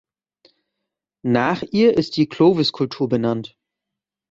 [1.23, 3.55] Nach ihr ist die Clovis-Kultur benannt.